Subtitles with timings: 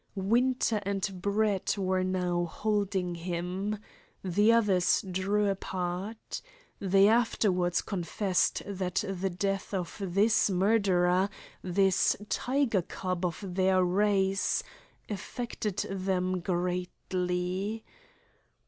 [0.15, 3.77] Winter and Brett were now holding him.
[4.23, 6.41] The others drew apart.
[6.79, 11.29] They afterwards confessed that the death of this murderer,
[11.61, 14.63] this tiger cub of their race,
[15.07, 17.83] affected them greatly.